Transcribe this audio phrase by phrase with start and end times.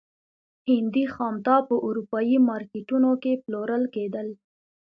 [0.69, 4.27] هندي خامتا په اروپايي مارکېټونو کې پلورل کېدل.